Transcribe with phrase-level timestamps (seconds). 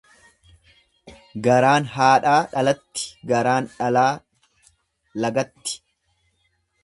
[1.47, 4.09] Garaan haadhaa dhalatti garaan dhalaa
[5.25, 5.77] lagatti.